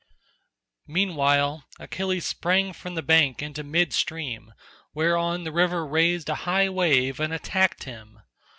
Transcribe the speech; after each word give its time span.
Meanwhile 0.87 1.63
Achilles 1.79 2.25
sprang 2.25 2.73
from 2.73 2.95
the 2.95 3.03
bank 3.03 3.43
into 3.43 3.63
mid 3.63 3.93
stream, 3.93 4.51
whereon 4.95 5.43
the 5.43 5.51
river 5.51 5.85
raised 5.85 6.27
a 6.27 6.33
high 6.49 6.69
wave 6.69 7.19
and 7.19 7.31
attacked 7.31 7.83
him. 7.83 8.17